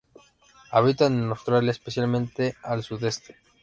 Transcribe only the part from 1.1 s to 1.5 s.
en